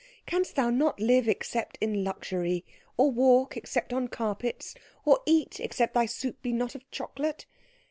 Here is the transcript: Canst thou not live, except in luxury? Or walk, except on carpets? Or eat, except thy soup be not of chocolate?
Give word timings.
Canst 0.25 0.55
thou 0.55 0.71
not 0.71 0.99
live, 0.99 1.27
except 1.27 1.77
in 1.79 2.03
luxury? 2.03 2.65
Or 2.97 3.11
walk, 3.11 3.55
except 3.55 3.93
on 3.93 4.07
carpets? 4.07 4.73
Or 5.05 5.19
eat, 5.27 5.59
except 5.59 5.93
thy 5.93 6.07
soup 6.07 6.41
be 6.41 6.51
not 6.51 6.73
of 6.73 6.89
chocolate? 6.89 7.45